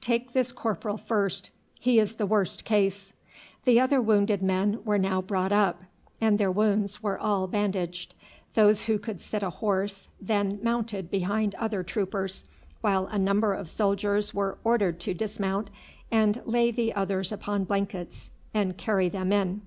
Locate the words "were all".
7.02-7.48